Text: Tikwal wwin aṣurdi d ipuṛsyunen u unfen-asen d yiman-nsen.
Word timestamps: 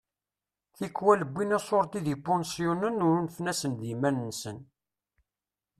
Tikwal 0.77 1.21
wwin 1.29 1.55
aṣurdi 1.57 1.99
d 2.05 2.07
ipuṛsyunen 2.13 3.03
u 3.07 3.09
unfen-asen 3.19 3.73
d 3.79 3.81
yiman-nsen. 3.89 4.57